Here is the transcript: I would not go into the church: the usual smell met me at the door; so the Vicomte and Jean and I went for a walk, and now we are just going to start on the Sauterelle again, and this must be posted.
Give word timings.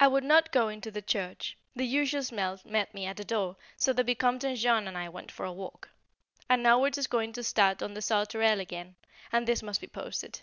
I 0.00 0.08
would 0.08 0.24
not 0.24 0.50
go 0.50 0.66
into 0.66 0.90
the 0.90 1.00
church: 1.00 1.56
the 1.76 1.86
usual 1.86 2.24
smell 2.24 2.58
met 2.64 2.92
me 2.92 3.06
at 3.06 3.16
the 3.18 3.24
door; 3.24 3.56
so 3.76 3.92
the 3.92 4.02
Vicomte 4.02 4.42
and 4.42 4.56
Jean 4.56 4.88
and 4.88 4.98
I 4.98 5.08
went 5.08 5.30
for 5.30 5.46
a 5.46 5.52
walk, 5.52 5.90
and 6.50 6.60
now 6.60 6.80
we 6.80 6.88
are 6.88 6.90
just 6.90 7.08
going 7.08 7.32
to 7.34 7.44
start 7.44 7.80
on 7.80 7.94
the 7.94 8.02
Sauterelle 8.02 8.58
again, 8.58 8.96
and 9.30 9.46
this 9.46 9.62
must 9.62 9.80
be 9.80 9.86
posted. 9.86 10.40